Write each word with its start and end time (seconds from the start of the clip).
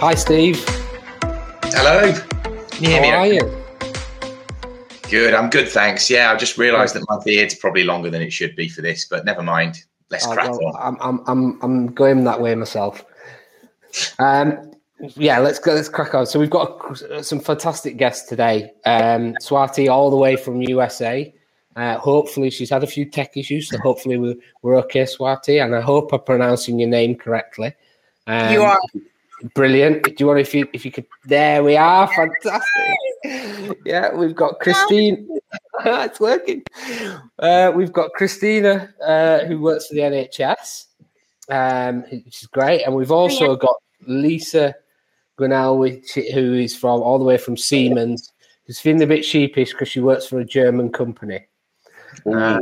Hi, 0.00 0.14
Steve. 0.14 0.64
Hello. 1.72 2.12
Can 2.70 2.84
you 2.84 2.90
hear 2.90 3.02
How 3.02 3.22
me? 3.24 3.30
are 3.30 3.32
you? 3.34 3.64
Good. 5.10 5.34
I'm 5.34 5.50
good, 5.50 5.68
thanks. 5.68 6.08
Yeah, 6.08 6.30
I 6.30 6.36
just 6.36 6.56
realised 6.56 6.94
that 6.94 7.04
my 7.08 7.18
beard's 7.24 7.56
probably 7.56 7.82
longer 7.82 8.08
than 8.08 8.22
it 8.22 8.32
should 8.32 8.54
be 8.54 8.68
for 8.68 8.80
this, 8.80 9.06
but 9.06 9.24
never 9.24 9.42
mind. 9.42 9.82
Let's 10.10 10.24
Oh, 10.24 10.34
crack 10.34 10.50
well, 10.52 10.76
on. 10.76 10.96
I'm, 11.00 11.00
I'm, 11.00 11.24
I'm, 11.26 11.58
I'm 11.62 11.86
going 11.94 12.22
that 12.24 12.40
way 12.40 12.54
myself. 12.54 13.04
Um, 14.20 14.70
yeah, 15.16 15.40
let's 15.40 15.58
go. 15.58 15.74
Let's 15.74 15.88
crack 15.88 16.14
on. 16.14 16.26
So 16.26 16.38
we've 16.38 16.48
got 16.48 16.96
some 17.22 17.40
fantastic 17.40 17.96
guests 17.96 18.28
today. 18.28 18.70
Um, 18.86 19.34
Swati, 19.42 19.90
all 19.90 20.10
the 20.10 20.16
way 20.16 20.36
from 20.36 20.62
USA. 20.62 21.34
Uh, 21.74 21.98
hopefully, 21.98 22.50
she's 22.50 22.70
had 22.70 22.84
a 22.84 22.86
few 22.86 23.04
tech 23.04 23.36
issues, 23.36 23.68
so 23.68 23.78
hopefully 23.78 24.16
we're, 24.16 24.36
we're 24.62 24.76
okay, 24.76 25.02
Swati. 25.02 25.60
And 25.62 25.74
I 25.74 25.80
hope 25.80 26.12
I'm 26.12 26.20
pronouncing 26.20 26.78
your 26.78 26.88
name 26.88 27.16
correctly. 27.16 27.74
Um, 28.28 28.52
You 28.52 28.62
are. 28.62 28.78
Brilliant. 29.54 30.04
Do 30.04 30.14
you 30.18 30.26
want 30.26 30.40
if 30.40 30.54
you 30.54 30.68
if 30.72 30.84
you 30.84 30.92
could? 30.92 31.06
There 31.24 31.62
we 31.62 31.76
are. 31.76 32.08
Fantastic. 32.08 33.78
Yeah, 33.84 34.14
we've 34.14 34.34
got 34.34 34.60
Christine. 34.60 35.28
it's 35.84 36.20
working. 36.20 36.62
Uh, 37.38 37.72
we've 37.74 37.92
got 37.92 38.12
Christina, 38.12 38.94
uh, 39.04 39.40
who 39.46 39.60
works 39.60 39.86
for 39.86 39.94
the 39.94 40.00
NHS, 40.00 40.86
um, 41.48 42.02
which 42.02 42.42
is 42.42 42.48
great, 42.48 42.82
and 42.82 42.94
we've 42.94 43.12
also 43.12 43.56
got 43.56 43.76
Lisa 44.06 44.74
Grinnell, 45.36 45.78
which, 45.78 46.12
who 46.34 46.54
is 46.54 46.76
from 46.76 47.00
all 47.00 47.18
the 47.18 47.24
way 47.24 47.38
from 47.38 47.56
Siemens, 47.56 48.32
who's 48.66 48.80
feeling 48.80 49.02
a 49.02 49.06
bit 49.06 49.24
sheepish 49.24 49.72
because 49.72 49.88
she 49.88 50.00
works 50.00 50.26
for 50.26 50.40
a 50.40 50.44
German 50.44 50.90
company. 50.90 51.46
Uh, 52.26 52.58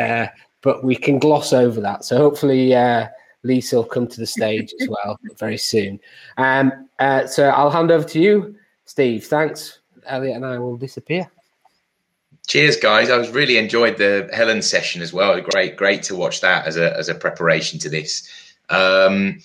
uh, 0.00 0.26
but 0.62 0.82
we 0.82 0.96
can 0.96 1.18
gloss 1.18 1.52
over 1.52 1.80
that. 1.80 2.04
So 2.04 2.16
hopefully, 2.16 2.74
uh, 2.74 3.08
Lisa 3.44 3.76
will 3.76 3.84
come 3.84 4.08
to 4.08 4.18
the 4.18 4.26
stage 4.26 4.74
as 4.80 4.88
well 4.88 5.18
very 5.38 5.58
soon. 5.58 6.00
Um, 6.36 6.88
uh, 6.98 7.26
so 7.26 7.48
I'll 7.48 7.70
hand 7.70 7.90
over 7.90 8.06
to 8.08 8.20
you, 8.20 8.56
Steve. 8.86 9.24
Thanks. 9.26 9.78
Elliot 10.06 10.36
and 10.36 10.46
I 10.46 10.58
will 10.58 10.76
disappear. 10.76 11.30
Cheers, 12.46 12.76
guys. 12.76 13.08
I 13.08 13.16
was 13.16 13.30
really 13.30 13.56
enjoyed 13.56 13.96
the 13.96 14.28
Helen 14.32 14.60
session 14.60 15.00
as 15.00 15.12
well. 15.12 15.40
Great, 15.40 15.76
great 15.76 16.02
to 16.04 16.16
watch 16.16 16.42
that 16.42 16.66
as 16.66 16.76
a 16.76 16.94
as 16.96 17.08
a 17.08 17.14
preparation 17.14 17.78
to 17.80 17.88
this. 17.88 18.28
Um, 18.68 19.40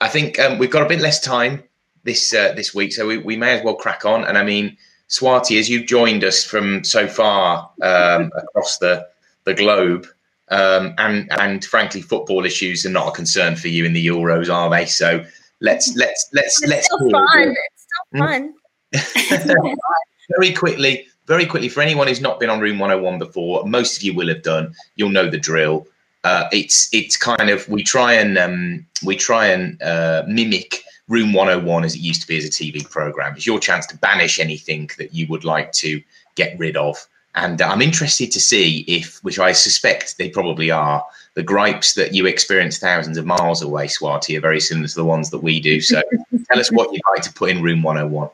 I 0.00 0.08
think 0.08 0.38
um, 0.38 0.58
we've 0.58 0.70
got 0.70 0.82
a 0.82 0.88
bit 0.88 1.00
less 1.00 1.20
time 1.20 1.64
this 2.04 2.32
uh, 2.32 2.52
this 2.52 2.72
week, 2.72 2.92
so 2.92 3.06
we, 3.06 3.18
we 3.18 3.36
may 3.36 3.58
as 3.58 3.64
well 3.64 3.74
crack 3.74 4.04
on. 4.04 4.24
And 4.24 4.38
I 4.38 4.44
mean, 4.44 4.76
Swati, 5.08 5.58
as 5.58 5.68
you've 5.68 5.86
joined 5.86 6.22
us 6.22 6.44
from 6.44 6.84
so 6.84 7.08
far 7.08 7.70
um, 7.82 8.30
across 8.36 8.78
the 8.78 9.08
the 9.44 9.54
globe, 9.54 10.06
um, 10.50 10.94
and 10.98 11.30
and 11.40 11.64
frankly, 11.64 12.02
football 12.02 12.44
issues 12.44 12.84
are 12.84 12.90
not 12.90 13.08
a 13.08 13.12
concern 13.12 13.56
for 13.56 13.68
you 13.68 13.84
in 13.84 13.92
the 13.92 14.06
Euros, 14.06 14.52
are 14.52 14.68
they? 14.70 14.86
So 14.86 15.24
let's 15.60 15.94
let's 15.96 16.28
let's 16.32 16.62
It's 16.62 16.70
let's 16.70 16.86
still 16.86 17.10
fun. 17.10 17.54
It's 17.72 17.84
still 17.84 18.20
Mm. 18.20 18.28
fun. 18.28 18.54
very 20.36 20.52
quickly, 20.52 21.06
very 21.26 21.46
quickly, 21.46 21.68
for 21.68 21.80
anyone 21.80 22.08
who's 22.08 22.20
not 22.20 22.40
been 22.40 22.50
on 22.50 22.60
Room 22.60 22.78
101 22.78 23.18
before, 23.18 23.64
most 23.66 23.96
of 23.96 24.02
you 24.02 24.14
will 24.14 24.28
have 24.28 24.42
done. 24.42 24.74
You'll 24.96 25.10
know 25.10 25.28
the 25.30 25.38
drill. 25.38 25.86
Uh, 26.24 26.48
it's 26.52 26.88
it's 26.92 27.16
kind 27.16 27.50
of 27.50 27.68
we 27.68 27.82
try 27.82 28.12
and 28.14 28.36
um, 28.36 28.84
we 29.04 29.16
try 29.16 29.46
and 29.46 29.80
uh, 29.82 30.24
mimic 30.26 30.82
Room 31.08 31.32
101 31.32 31.84
as 31.84 31.94
it 31.94 32.00
used 32.00 32.22
to 32.22 32.28
be 32.28 32.36
as 32.36 32.44
a 32.44 32.48
TV 32.50 32.88
program. 32.88 33.34
It's 33.36 33.46
your 33.46 33.58
chance 33.60 33.86
to 33.86 33.96
banish 33.96 34.38
anything 34.38 34.90
that 34.98 35.14
you 35.14 35.26
would 35.28 35.44
like 35.44 35.72
to 35.72 36.02
get 36.34 36.58
rid 36.58 36.76
of. 36.76 37.06
And 37.34 37.62
I'm 37.62 37.80
interested 37.80 38.32
to 38.32 38.40
see 38.40 38.80
if, 38.88 39.22
which 39.22 39.38
I 39.38 39.52
suspect 39.52 40.18
they 40.18 40.28
probably 40.28 40.70
are, 40.70 41.04
the 41.34 41.42
gripes 41.42 41.94
that 41.94 42.12
you 42.12 42.26
experience 42.26 42.78
thousands 42.78 43.16
of 43.16 43.24
miles 43.24 43.62
away, 43.62 43.86
Swati, 43.86 44.36
are 44.36 44.40
very 44.40 44.60
similar 44.60 44.88
to 44.88 44.94
the 44.94 45.04
ones 45.04 45.30
that 45.30 45.38
we 45.38 45.60
do. 45.60 45.80
So 45.80 46.02
tell 46.50 46.58
us 46.58 46.72
what 46.72 46.92
you'd 46.92 47.02
like 47.14 47.22
to 47.22 47.32
put 47.32 47.50
in 47.50 47.62
Room 47.62 47.82
101. 47.82 48.28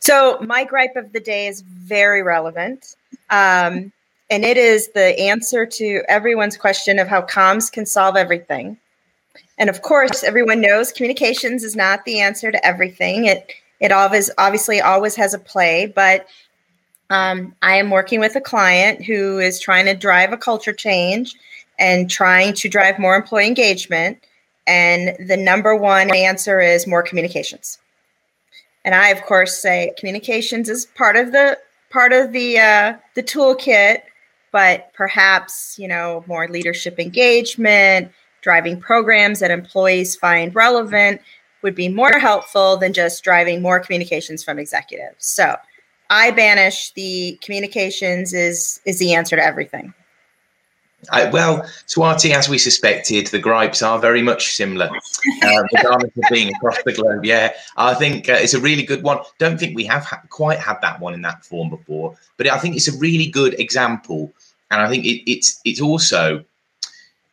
So 0.00 0.38
my 0.42 0.64
gripe 0.64 0.96
of 0.96 1.12
the 1.12 1.20
day 1.20 1.46
is 1.46 1.62
very 1.62 2.22
relevant. 2.22 2.94
Um, 3.30 3.90
and 4.30 4.44
it 4.44 4.58
is 4.58 4.88
the 4.88 5.18
answer 5.18 5.64
to 5.64 6.02
everyone's 6.08 6.56
question 6.56 6.98
of 6.98 7.08
how 7.08 7.22
comms 7.22 7.72
can 7.72 7.86
solve 7.86 8.16
everything. 8.16 8.76
And 9.58 9.70
of 9.70 9.82
course, 9.82 10.22
everyone 10.22 10.60
knows 10.60 10.92
communications 10.92 11.64
is 11.64 11.76
not 11.76 12.04
the 12.04 12.20
answer 12.20 12.50
to 12.50 12.66
everything. 12.66 13.26
It 13.26 13.50
it 13.80 13.92
always 13.92 14.30
obviously 14.38 14.80
always 14.80 15.14
has 15.16 15.34
a 15.34 15.38
play, 15.38 15.86
but 15.86 16.26
um, 17.10 17.54
I 17.62 17.76
am 17.76 17.90
working 17.90 18.20
with 18.20 18.36
a 18.36 18.40
client 18.40 19.04
who 19.04 19.38
is 19.38 19.60
trying 19.60 19.86
to 19.86 19.94
drive 19.94 20.32
a 20.32 20.36
culture 20.36 20.72
change 20.72 21.34
and 21.78 22.10
trying 22.10 22.54
to 22.54 22.68
drive 22.68 22.98
more 22.98 23.16
employee 23.16 23.46
engagement. 23.46 24.18
And 24.66 25.28
the 25.28 25.36
number 25.36 25.76
one 25.76 26.14
answer 26.14 26.60
is 26.60 26.86
more 26.86 27.02
communications. 27.02 27.78
And 28.84 28.94
I, 28.94 29.08
of 29.08 29.22
course, 29.22 29.60
say 29.60 29.92
communications 29.98 30.68
is 30.68 30.86
part 30.86 31.16
of 31.16 31.32
the 31.32 31.58
part 31.90 32.12
of 32.12 32.32
the 32.32 32.58
uh, 32.58 32.94
the 33.14 33.22
toolkit, 33.22 34.02
but 34.52 34.92
perhaps 34.94 35.78
you 35.78 35.88
know 35.88 36.24
more 36.26 36.48
leadership 36.48 36.98
engagement, 36.98 38.10
driving 38.42 38.80
programs 38.80 39.40
that 39.40 39.50
employees 39.50 40.16
find 40.16 40.54
relevant 40.54 41.20
would 41.62 41.74
be 41.74 41.88
more 41.88 42.18
helpful 42.18 42.76
than 42.76 42.92
just 42.92 43.24
driving 43.24 43.62
more 43.62 43.80
communications 43.80 44.44
from 44.44 44.58
executives. 44.58 45.24
So 45.24 45.56
I 46.14 46.30
banish 46.30 46.92
the 46.92 47.36
communications 47.42 48.32
is 48.32 48.80
is 48.84 49.00
the 49.00 49.14
answer 49.14 49.34
to 49.34 49.44
everything. 49.44 49.92
I, 51.10 51.28
well, 51.28 51.62
Swati, 51.86 52.30
as 52.30 52.48
we 52.48 52.56
suspected, 52.56 53.26
the 53.26 53.38
gripes 53.38 53.82
are 53.82 53.98
very 53.98 54.22
much 54.22 54.54
similar, 54.54 54.88
uh, 55.42 55.62
regardless 55.74 56.12
of 56.16 56.24
being 56.30 56.54
across 56.54 56.82
the 56.84 56.92
globe. 56.92 57.24
Yeah, 57.24 57.52
I 57.76 57.94
think 57.94 58.28
uh, 58.28 58.34
it's 58.34 58.54
a 58.54 58.60
really 58.60 58.84
good 58.84 59.02
one. 59.02 59.18
Don't 59.38 59.58
think 59.58 59.76
we 59.76 59.84
have 59.84 60.04
ha- 60.04 60.22
quite 60.30 60.60
had 60.60 60.80
that 60.82 61.00
one 61.00 61.12
in 61.12 61.22
that 61.22 61.44
form 61.44 61.68
before, 61.68 62.16
but 62.36 62.48
I 62.48 62.58
think 62.58 62.76
it's 62.76 62.88
a 62.88 62.96
really 62.96 63.26
good 63.26 63.58
example, 63.60 64.32
and 64.70 64.80
I 64.80 64.88
think 64.88 65.04
it, 65.04 65.28
it's 65.28 65.60
it's 65.64 65.80
also 65.80 66.44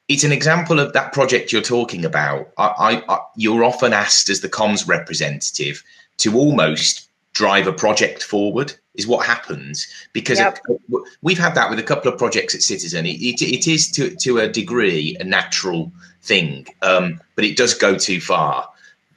it's 0.10 0.24
an 0.24 0.32
example 0.32 0.80
of 0.80 0.92
that 0.94 1.14
project 1.14 1.54
you're 1.54 1.62
talking 1.62 2.04
about. 2.04 2.50
I, 2.58 2.66
I, 2.66 3.14
I, 3.14 3.20
you're 3.38 3.64
often 3.64 3.94
asked 3.94 4.28
as 4.30 4.42
the 4.42 4.50
comms 4.50 4.88
representative 4.88 5.84
to 6.18 6.36
almost 6.36 7.08
drive 7.34 7.68
a 7.68 7.74
project 7.74 8.24
forward 8.24 8.74
is 8.96 9.08
what 9.08 9.26
happens 9.26 9.88
because 10.14 10.40
Yep. 10.40 10.60
it- 10.70 10.82
we've 11.22 11.38
had 11.40 11.56
that 11.56 11.70
with 11.70 11.80
a 11.80 11.84
couple 11.84 12.12
of 12.12 12.18
projects 12.18 12.54
at 12.54 12.62
Citizen. 12.62 13.06
It, 13.06 13.22
it, 13.22 13.42
it 13.42 13.68
is 13.68 13.90
to 13.92 14.16
to 14.18 14.40
a 14.40 14.48
degree 14.48 15.16
a 15.20 15.24
natural 15.24 15.92
thing, 16.24 16.68
um, 16.82 17.22
but 17.36 17.46
it 17.46 17.56
does 17.58 17.74
go 17.74 17.96
too 17.98 18.20
far. 18.20 18.68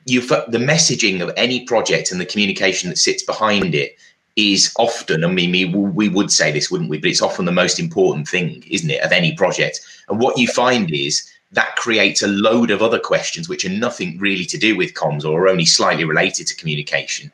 You 0.07 0.21
the 0.21 0.59
messaging 0.59 1.21
of 1.23 1.33
any 1.37 1.65
project 1.65 2.13
and 2.13 2.21
the 2.21 2.27
communication 2.27 2.89
that 2.91 2.99
sits 2.99 3.23
behind 3.23 3.75
it 3.75 3.97
is 4.37 4.73
often. 4.79 5.25
I 5.25 5.29
mean, 5.29 5.53
we, 5.53 5.65
we 5.65 6.09
would 6.09 6.31
say 6.31 6.51
this, 6.53 6.71
wouldn't 6.71 6.91
we? 6.91 6.99
But 6.99 7.11
it's 7.11 7.23
often 7.23 7.45
the 7.45 7.53
most 7.53 7.79
important 7.79 8.29
thing, 8.29 8.65
isn't 8.69 8.91
it, 8.91 9.01
of 9.03 9.13
any 9.13 9.33
project? 9.35 9.81
And 10.09 10.21
what 10.21 10.39
you 10.39 10.49
find 10.49 10.91
is 10.91 11.31
that 11.53 11.77
creates 11.77 12.21
a 12.23 12.27
load 12.27 12.71
of 12.71 12.83
other 12.83 12.99
questions 12.99 13.49
which 13.49 13.65
are 13.65 13.69
nothing 13.71 14.19
really 14.19 14.45
to 14.47 14.59
do 14.59 14.77
with 14.77 14.95
comms 14.95 15.25
or 15.25 15.43
are 15.43 15.49
only 15.49 15.65
slightly 15.65 16.05
related 16.05 16.47
to 16.49 16.57
communication. 16.57 17.31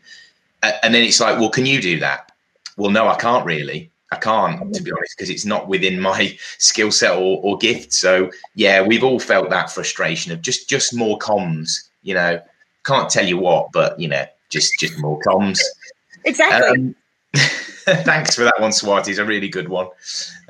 And 0.62 0.94
then 0.94 1.02
it's 1.02 1.20
like, 1.20 1.38
well, 1.38 1.50
can 1.50 1.66
you 1.66 1.80
do 1.80 1.98
that? 2.00 2.32
Well, 2.76 2.90
no, 2.90 3.08
I 3.08 3.16
can't 3.16 3.44
really. 3.44 3.90
I 4.12 4.16
can't, 4.16 4.74
to 4.74 4.82
be 4.82 4.90
honest, 4.90 5.14
because 5.16 5.30
it's 5.30 5.44
not 5.44 5.68
within 5.68 6.00
my 6.10 6.36
skill 6.58 6.90
set 6.90 7.12
or, 7.12 7.40
or 7.42 7.58
gift. 7.58 7.92
So 7.92 8.30
yeah, 8.54 8.82
we've 8.82 9.04
all 9.04 9.20
felt 9.20 9.50
that 9.50 9.70
frustration 9.70 10.32
of 10.32 10.42
just 10.42 10.68
just 10.68 10.94
more 10.94 11.18
comms. 11.18 11.88
You 12.02 12.14
know, 12.14 12.40
can't 12.84 13.10
tell 13.10 13.26
you 13.26 13.38
what, 13.38 13.70
but 13.72 13.98
you 14.00 14.08
know, 14.08 14.24
just 14.48 14.72
just 14.78 14.98
more 14.98 15.20
comms. 15.20 15.60
Exactly. 16.24 16.68
Um, 16.68 16.94
thanks 17.34 18.34
for 18.34 18.42
that 18.42 18.58
one, 18.58 18.70
Swati. 18.72 19.08
It's 19.08 19.18
a 19.18 19.24
really 19.24 19.48
good 19.48 19.68
one. 19.68 19.88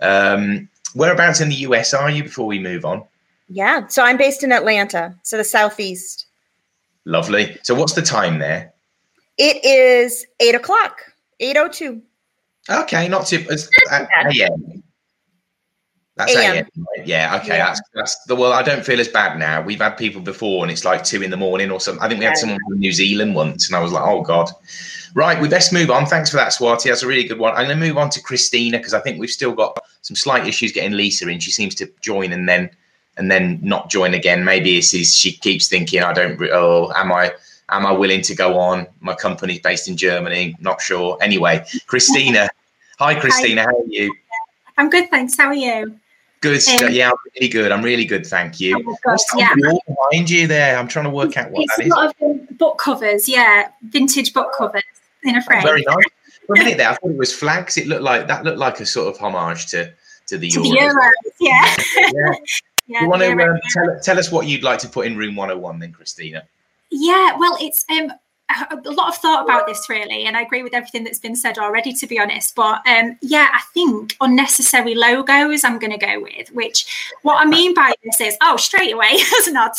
Um, 0.00 0.68
whereabouts 0.94 1.40
in 1.40 1.50
the 1.50 1.56
US 1.56 1.92
are 1.92 2.10
you 2.10 2.24
before 2.24 2.46
we 2.46 2.58
move 2.58 2.84
on? 2.84 3.04
yeah. 3.50 3.86
So 3.88 4.02
I'm 4.02 4.16
based 4.16 4.42
in 4.42 4.52
Atlanta, 4.52 5.14
so 5.22 5.36
the 5.36 5.44
southeast. 5.44 6.26
Lovely. 7.04 7.58
So 7.62 7.74
what's 7.74 7.94
the 7.94 8.02
time 8.02 8.38
there? 8.38 8.72
It 9.40 9.64
is 9.64 10.26
eight 10.40 10.54
o'clock, 10.54 11.00
eight 11.40 11.56
o 11.56 11.66
two. 11.66 12.02
Okay, 12.68 13.08
not 13.08 13.26
too. 13.26 13.46
It's, 13.48 13.70
uh. 13.90 14.04
AM. 14.16 14.82
That's 16.16 16.36
AM. 16.36 16.56
AM. 16.56 16.66
Yeah. 17.06 17.38
Okay. 17.40 17.56
Yeah. 17.56 17.66
That's 17.68 17.80
that's 17.94 18.24
the 18.24 18.36
well. 18.36 18.52
I 18.52 18.62
don't 18.62 18.84
feel 18.84 19.00
as 19.00 19.08
bad 19.08 19.38
now. 19.38 19.62
We've 19.62 19.80
had 19.80 19.96
people 19.96 20.20
before, 20.20 20.62
and 20.62 20.70
it's 20.70 20.84
like 20.84 21.04
two 21.04 21.22
in 21.22 21.30
the 21.30 21.38
morning 21.38 21.70
or 21.70 21.80
something. 21.80 22.02
I 22.04 22.08
think 22.08 22.18
we 22.18 22.26
had 22.26 22.32
Yeah. 22.32 22.40
someone 22.40 22.58
from 22.68 22.78
New 22.78 22.92
Zealand 22.92 23.34
once, 23.34 23.66
and 23.68 23.76
I 23.76 23.80
was 23.80 23.92
like, 23.92 24.04
oh 24.06 24.20
god. 24.22 24.50
Right. 25.14 25.40
We 25.40 25.48
best 25.48 25.72
move 25.72 25.90
on. 25.90 26.06
Thanks 26.06 26.30
for 26.30 26.36
that, 26.36 26.52
Swati. 26.52 26.84
That's 26.84 27.02
a 27.02 27.06
really 27.06 27.24
good 27.24 27.38
one. 27.38 27.50
I'm 27.56 27.66
going 27.66 27.80
to 27.80 27.84
move 27.84 27.98
on 27.98 28.10
to 28.10 28.20
Christina 28.22 28.78
because 28.78 28.94
I 28.94 29.00
think 29.00 29.18
we've 29.18 29.28
still 29.28 29.50
got 29.52 29.76
some 30.02 30.14
slight 30.14 30.46
issues 30.46 30.70
getting 30.70 30.92
Lisa 30.96 31.26
in. 31.26 31.40
She 31.40 31.50
seems 31.50 31.74
to 31.76 31.90
join 32.00 32.32
and 32.32 32.48
then 32.48 32.70
and 33.16 33.28
then 33.28 33.58
not 33.60 33.90
join 33.90 34.14
again. 34.14 34.44
Maybe 34.44 34.78
it's 34.78 34.94
is 34.94 35.16
she 35.16 35.32
keeps 35.32 35.66
thinking, 35.66 36.02
I 36.02 36.12
don't. 36.12 36.40
Oh, 36.52 36.92
am 36.94 37.10
I? 37.10 37.32
Am 37.70 37.86
I 37.86 37.92
willing 37.92 38.22
to 38.22 38.34
go 38.34 38.58
on? 38.58 38.86
My 39.00 39.14
company's 39.14 39.60
based 39.60 39.88
in 39.88 39.96
Germany. 39.96 40.56
Not 40.60 40.80
sure. 40.80 41.16
Anyway, 41.20 41.64
Christina. 41.86 42.48
Hi, 42.98 43.14
Christina. 43.14 43.62
How 43.62 43.68
are 43.68 43.86
you? 43.86 44.14
I'm 44.76 44.90
good, 44.90 45.10
thanks. 45.10 45.36
How 45.36 45.46
are 45.46 45.54
you? 45.54 45.98
Good. 46.40 46.66
Um, 46.68 46.92
yeah, 46.92 47.10
I'm 47.10 47.16
really 47.34 47.48
good. 47.48 47.70
I'm 47.70 47.82
really 47.82 48.04
good. 48.06 48.26
Thank 48.26 48.60
you. 48.60 48.82
Oh 48.88 48.96
gosh, 49.04 49.20
yeah. 49.36 49.54
behind 49.54 50.30
you 50.30 50.46
there? 50.46 50.78
I'm 50.78 50.88
trying 50.88 51.04
to 51.04 51.10
work 51.10 51.36
out 51.36 51.50
what 51.50 51.64
it's 51.64 51.76
that 51.76 51.86
is. 51.86 51.92
a 51.92 51.94
lot 51.94 52.16
of 52.20 52.58
book 52.58 52.78
covers. 52.78 53.28
Yeah, 53.28 53.68
vintage 53.82 54.32
book 54.32 54.52
covers 54.56 54.82
in 55.22 55.36
a 55.36 55.42
frame. 55.42 55.62
Very 55.62 55.82
nice. 55.82 55.96
For 56.46 56.54
a 56.54 56.58
minute 56.58 56.78
there, 56.78 56.88
I 56.88 56.94
thought 56.94 57.10
it 57.10 57.18
was 57.18 57.34
flags. 57.34 57.76
It 57.76 57.86
looked 57.86 58.02
like 58.02 58.26
that 58.26 58.44
looked 58.44 58.58
like 58.58 58.80
a 58.80 58.86
sort 58.86 59.14
of 59.14 59.20
homage 59.20 59.66
to 59.68 59.92
to 60.28 60.38
the 60.38 60.48
to 60.50 60.60
Euros. 60.60 60.64
The 60.64 60.78
Euros 60.78 61.10
yeah. 61.40 61.76
yeah. 61.96 62.34
yeah. 62.86 63.02
You 63.02 63.08
want 63.10 63.22
to 63.22 63.32
um, 63.32 63.60
tell, 63.74 64.00
tell 64.00 64.18
us 64.18 64.32
what 64.32 64.46
you'd 64.46 64.62
like 64.62 64.78
to 64.80 64.88
put 64.88 65.06
in 65.06 65.18
room 65.18 65.36
101 65.36 65.78
then, 65.78 65.92
Christina? 65.92 66.44
Yeah, 66.90 67.36
well, 67.38 67.56
it's 67.60 67.84
um, 67.90 68.12
a 68.70 68.90
lot 68.90 69.08
of 69.08 69.16
thought 69.16 69.44
about 69.44 69.66
this 69.66 69.88
really 69.88 70.24
and 70.24 70.36
i 70.36 70.42
agree 70.42 70.62
with 70.62 70.74
everything 70.74 71.04
that's 71.04 71.18
been 71.18 71.36
said 71.36 71.58
already 71.58 71.92
to 71.92 72.06
be 72.06 72.18
honest 72.18 72.54
but 72.54 72.86
um, 72.86 73.16
yeah 73.22 73.48
i 73.52 73.60
think 73.72 74.16
unnecessary 74.20 74.94
logos 74.94 75.64
i'm 75.64 75.78
going 75.78 75.90
to 75.90 75.98
go 75.98 76.20
with 76.20 76.48
which 76.52 77.14
what 77.22 77.36
i 77.36 77.44
mean 77.44 77.74
by 77.74 77.92
this 78.02 78.20
is 78.20 78.36
oh 78.42 78.56
straight 78.56 78.92
away 78.92 79.10
as 79.38 79.48
not. 79.52 79.76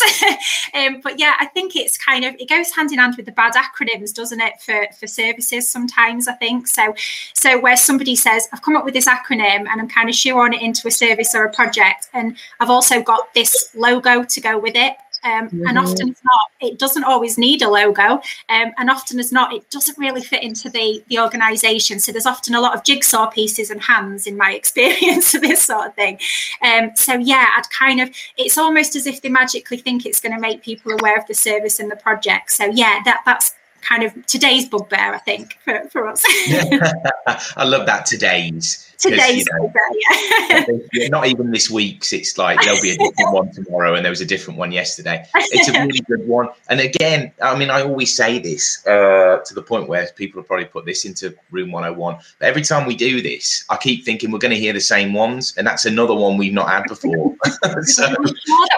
Um, 0.73 1.01
but 1.01 1.19
yeah 1.19 1.35
i 1.39 1.45
think 1.47 1.75
it's 1.75 1.97
kind 1.97 2.23
of 2.23 2.35
it 2.39 2.47
goes 2.49 2.71
hand 2.71 2.91
in 2.91 2.99
hand 2.99 3.15
with 3.17 3.25
the 3.25 3.31
bad 3.31 3.53
acronyms 3.53 4.13
doesn't 4.13 4.39
it 4.39 4.61
for 4.61 4.87
for 4.97 5.07
services 5.07 5.69
sometimes 5.69 6.27
i 6.27 6.33
think. 6.33 6.67
So 6.67 6.93
so 7.33 7.59
where 7.59 7.77
somebody 7.77 8.15
says 8.15 8.47
i've 8.53 8.61
come 8.61 8.75
up 8.75 8.85
with 8.85 8.93
this 8.93 9.07
acronym 9.07 9.67
and 9.67 9.81
i'm 9.81 9.89
kind 9.89 10.09
of 10.09 10.15
shoehorning 10.15 10.55
it 10.55 10.61
into 10.61 10.87
a 10.87 10.91
service 10.91 11.35
or 11.35 11.43
a 11.45 11.51
project 11.51 12.09
and 12.13 12.37
i've 12.59 12.69
also 12.69 13.01
got 13.01 13.33
this 13.33 13.71
logo 13.75 14.23
to 14.23 14.41
go 14.41 14.57
with 14.57 14.75
it 14.75 14.95
um, 15.23 15.47
mm-hmm. 15.47 15.67
and 15.67 15.77
often 15.77 16.09
it's 16.09 16.23
not 16.23 16.41
it 16.61 16.79
doesn't 16.79 17.03
always 17.03 17.37
need 17.37 17.61
a 17.61 17.69
logo 17.69 18.21
um, 18.49 18.71
and 18.77 18.89
often 18.89 19.19
as 19.19 19.31
not 19.31 19.53
it 19.53 19.69
doesn't 19.69 19.97
really 19.97 20.21
fit 20.21 20.43
into 20.43 20.69
the 20.69 21.03
the 21.09 21.19
organization 21.19 21.99
so 21.99 22.11
there's 22.11 22.25
often 22.25 22.55
a 22.55 22.61
lot 22.61 22.75
of 22.75 22.83
jigsaw 22.83 23.27
pieces 23.27 23.69
and 23.69 23.81
hands 23.81 24.27
in 24.27 24.37
my 24.37 24.53
experience 24.61 25.33
of 25.33 25.41
this 25.41 25.63
sort 25.63 25.87
of 25.87 25.95
thing 25.95 26.19
um, 26.61 26.91
so 26.95 27.13
yeah 27.13 27.49
i'd 27.57 27.69
kind 27.69 28.01
of 28.01 28.09
it's 28.37 28.57
almost 28.57 28.95
as 28.95 29.05
if 29.05 29.21
they 29.21 29.29
magically 29.29 29.77
think 29.77 30.05
it's 30.05 30.19
going 30.19 30.33
to 30.33 30.39
make 30.39 30.61
people 30.61 30.91
aware 30.91 31.17
of 31.17 31.25
the 31.27 31.33
service 31.33 31.79
and 31.79 31.91
the 31.91 31.95
project 31.95 32.51
so 32.51 32.65
yeah 32.65 32.99
that 33.05 33.21
that's 33.25 33.53
kind 33.81 34.03
of 34.03 34.25
today's 34.25 34.67
bugbear, 34.67 35.13
I 35.13 35.17
think, 35.17 35.57
for, 35.65 35.87
for 35.89 36.07
us. 36.07 36.23
I 37.57 37.63
love 37.63 37.85
that 37.87 38.05
today's. 38.05 38.90
Today's 39.01 39.47
you 39.47 39.59
know, 39.59 40.83
yeah. 40.93 41.07
Not 41.07 41.27
even 41.27 41.51
this 41.51 41.69
week's. 41.69 42.13
It's 42.13 42.37
like 42.37 42.61
there'll 42.61 42.81
be 42.81 42.91
a 42.91 42.97
different 42.97 43.33
one 43.33 43.51
tomorrow, 43.53 43.95
and 43.95 44.05
there 44.05 44.11
was 44.11 44.21
a 44.21 44.25
different 44.25 44.59
one 44.59 44.71
yesterday. 44.71 45.25
It's 45.35 45.69
a 45.69 45.73
really 45.73 46.01
good 46.01 46.27
one. 46.27 46.49
And 46.69 46.79
again, 46.79 47.31
I 47.41 47.57
mean, 47.57 47.69
I 47.69 47.81
always 47.81 48.15
say 48.15 48.39
this 48.39 48.85
uh, 48.85 49.39
to 49.45 49.53
the 49.53 49.61
point 49.61 49.87
where 49.87 50.07
people 50.15 50.41
have 50.41 50.47
probably 50.47 50.65
put 50.65 50.85
this 50.85 51.05
into 51.05 51.35
room 51.49 51.71
101. 51.71 52.17
But 52.39 52.45
every 52.45 52.61
time 52.61 52.85
we 52.85 52.95
do 52.95 53.21
this, 53.21 53.65
I 53.69 53.77
keep 53.77 54.05
thinking 54.05 54.31
we're 54.31 54.39
going 54.39 54.53
to 54.53 54.59
hear 54.59 54.73
the 54.73 54.81
same 54.81 55.13
ones, 55.13 55.55
and 55.57 55.65
that's 55.65 55.85
another 55.85 56.13
one 56.13 56.37
we've 56.37 56.53
not 56.53 56.69
had 56.69 56.83
before. 56.87 57.35
so, 57.83 58.13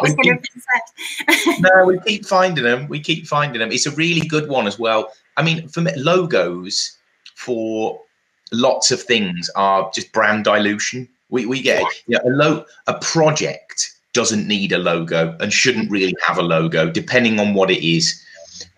we 0.02 0.16
keep, 0.24 0.42
no, 1.60 1.86
we 1.86 2.00
keep 2.00 2.26
finding 2.26 2.64
them. 2.64 2.88
We 2.88 3.00
keep 3.00 3.28
finding 3.28 3.60
them. 3.60 3.72
It's 3.72 3.86
a 3.86 3.92
really 3.92 4.26
good 4.28 4.48
one 4.48 4.68
as 4.68 4.80
well 4.80 4.84
well. 4.84 5.14
I 5.38 5.44
mean, 5.44 5.68
for 5.70 5.82
me, 5.82 5.92
logos 5.96 6.98
for 7.36 8.02
lots 8.54 8.92
of 8.92 9.02
things 9.02 9.50
are 9.56 9.92
just 9.94 10.12
brand 10.12 10.46
dilution. 10.46 11.10
We, 11.30 11.46
we 11.46 11.62
get 11.62 11.84
you 12.08 12.18
know, 12.18 12.22
a 12.26 12.30
lo- 12.30 12.66
a 12.88 12.94
project 13.00 13.92
doesn't 14.14 14.48
need 14.48 14.72
a 14.72 14.78
logo 14.78 15.36
and 15.40 15.52
shouldn't 15.52 15.90
really 15.90 16.16
have 16.26 16.38
a 16.38 16.44
logo, 16.44 16.90
depending 16.90 17.40
on 17.40 17.56
what 17.56 17.72
it 17.72 17.86
is. 17.86 18.24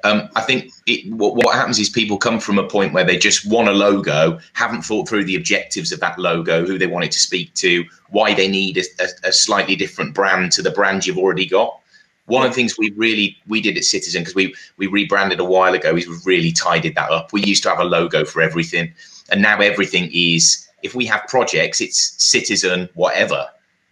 Um, 0.06 0.30
I 0.36 0.42
think 0.42 0.72
it, 0.88 1.12
what, 1.14 1.36
what, 1.36 1.54
happens 1.54 1.80
is 1.80 1.90
people 1.90 2.18
come 2.18 2.40
from 2.40 2.58
a 2.58 2.68
point 2.68 2.94
where 2.94 3.04
they 3.04 3.18
just 3.18 3.50
want 3.50 3.68
a 3.68 3.74
logo, 3.74 4.40
haven't 4.54 4.84
thought 4.84 5.10
through 5.10 5.26
the 5.26 5.36
objectives 5.36 5.92
of 5.92 6.00
that 6.00 6.18
logo, 6.18 6.66
who 6.66 6.78
they 6.78 6.88
want 6.88 7.06
it 7.06 7.12
to 7.12 7.20
speak 7.20 7.54
to, 7.56 7.84
why 8.10 8.34
they 8.34 8.48
need 8.48 8.78
a, 8.78 8.84
a, 9.00 9.30
a 9.30 9.32
slightly 9.32 9.76
different 9.76 10.14
brand 10.14 10.52
to 10.54 10.62
the 10.62 10.72
brand 10.72 11.06
you've 11.06 11.18
already 11.18 11.46
got. 11.46 11.80
One 12.28 12.44
of 12.44 12.52
the 12.52 12.56
things 12.56 12.78
we 12.78 12.92
really 12.96 13.38
we 13.48 13.62
did 13.62 13.78
at 13.78 13.84
Citizen 13.84 14.22
because 14.22 14.34
we 14.34 14.56
we 14.78 14.88
rebranded 14.88 15.40
a 15.40 15.46
while 15.46 15.76
ago 15.76 15.96
is 15.96 16.08
we've 16.08 16.26
really 16.26 16.52
tidied 16.52 16.96
that 16.96 17.12
up. 17.12 17.32
We 17.34 17.44
used 17.44 17.62
to 17.64 17.70
have 17.70 17.80
a 17.80 17.84
logo 17.84 18.26
for 18.26 18.42
everything, 18.42 18.94
and 19.32 19.42
now 19.42 19.60
everything 19.60 20.10
is 20.14 20.68
if 20.84 20.96
we 20.96 21.06
have 21.06 21.26
projects, 21.28 21.82
it's 21.82 22.14
Citizen 22.24 22.90
whatever. 22.94 23.48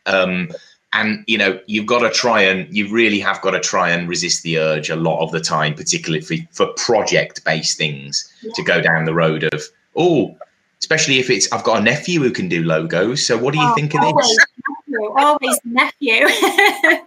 Um, 0.06 0.50
and 0.96 1.24
you 1.26 1.38
know 1.38 1.60
you've 1.66 1.88
got 1.88 2.00
to 2.00 2.10
try 2.10 2.42
and 2.42 2.72
you 2.74 2.88
really 2.90 3.20
have 3.20 3.42
got 3.42 3.52
to 3.52 3.60
try 3.60 3.90
and 3.90 4.08
resist 4.08 4.44
the 4.44 4.60
urge 4.60 4.90
a 4.90 4.96
lot 4.96 5.22
of 5.22 5.32
the 5.32 5.40
time, 5.40 5.74
particularly 5.74 6.22
for, 6.22 6.36
for 6.52 6.68
project 6.74 7.44
based 7.44 7.78
things, 7.78 8.32
to 8.54 8.64
go 8.64 8.80
down 8.82 9.06
the 9.06 9.14
road 9.14 9.44
of 9.44 9.64
oh, 9.96 10.38
especially 10.80 11.20
if 11.20 11.30
it's 11.30 11.52
I've 11.52 11.64
got 11.64 11.80
a 11.80 11.84
nephew 11.84 12.22
who 12.22 12.32
can 12.32 12.48
do 12.48 12.64
logos. 12.64 13.26
So 13.26 13.38
what 13.38 13.54
do 13.54 13.60
you 13.60 13.68
oh, 13.68 13.74
think 13.74 13.94
of 13.96 14.02
always 14.02 14.28
this? 14.28 14.46
Nephew, 14.88 15.14
always 15.18 15.60
nephew. 15.66 16.28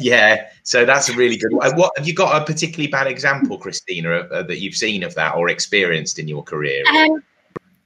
yeah, 0.00 0.48
so 0.68 0.84
that's 0.84 1.08
a 1.08 1.14
really 1.14 1.38
good 1.38 1.54
one. 1.54 1.74
What 1.76 1.94
have 1.96 2.06
you 2.06 2.12
got 2.12 2.42
a 2.42 2.44
particularly 2.44 2.88
bad 2.88 3.06
example, 3.06 3.56
Christina, 3.56 4.10
uh, 4.10 4.42
that 4.42 4.60
you've 4.60 4.74
seen 4.74 5.02
of 5.02 5.14
that 5.14 5.34
or 5.34 5.48
experienced 5.48 6.18
in 6.18 6.28
your 6.28 6.42
career? 6.42 6.84
Um, 6.90 7.24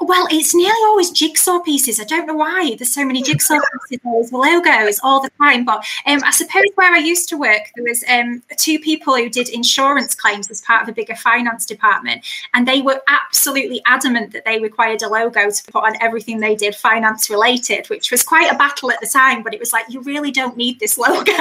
well, 0.05 0.27
it's 0.31 0.55
nearly 0.55 0.83
always 0.85 1.11
jigsaw 1.11 1.61
pieces. 1.61 2.01
I 2.01 2.05
don't 2.05 2.27
know 2.27 2.35
why. 2.35 2.75
There's 2.77 2.93
so 2.93 3.05
many 3.05 3.23
jigsaw 3.23 3.59
pieces, 3.89 4.33
logos 4.33 5.01
all 5.03 5.23
the 5.23 5.31
time. 5.41 5.65
But 5.65 5.85
um, 6.07 6.21
I 6.25 6.31
suppose 6.31 6.65
where 6.75 6.93
I 6.93 6.99
used 6.99 7.29
to 7.31 7.37
work, 7.37 7.71
there 7.75 7.85
was 7.85 8.05
um, 8.09 8.43
two 8.57 8.79
people 8.79 9.17
who 9.17 9.29
did 9.29 9.49
insurance 9.49 10.15
claims 10.15 10.51
as 10.51 10.63
part 10.63 10.83
of 10.83 10.89
a 10.89 10.93
bigger 10.93 11.15
finance 11.15 11.67
department, 11.67 12.25
and 12.55 12.67
they 12.67 12.83
were 12.83 13.03
absolutely 13.09 13.83
adamant 13.87 14.33
that 14.33 14.45
they 14.45 14.61
required 14.61 15.03
a 15.03 15.09
logo 15.09 15.51
to 15.51 15.73
put 15.73 15.85
on 15.85 15.95
everything 16.01 16.39
they 16.39 16.55
did 16.55 16.75
finance 16.75 17.31
related, 17.31 17.87
which 17.89 18.11
was 18.11 18.23
quite 18.23 18.53
a 18.53 18.57
battle 18.57 18.91
at 18.91 19.01
the 19.01 19.07
time. 19.07 19.43
But 19.43 19.55
it 19.55 19.61
was 19.61 19.73
like 19.73 19.87
you 19.89 20.01
really 20.03 20.31
don't 20.31 20.57
need 20.57 20.81
this 20.81 20.99
logo. 21.03 21.33